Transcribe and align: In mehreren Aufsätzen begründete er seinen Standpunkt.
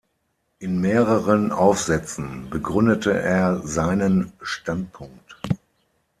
In 0.57 0.81
mehreren 0.81 1.51
Aufsätzen 1.51 2.49
begründete 2.49 3.13
er 3.21 3.61
seinen 3.67 4.33
Standpunkt. 4.41 5.37